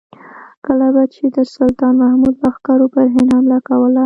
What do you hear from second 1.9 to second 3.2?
محمود لښکرو پر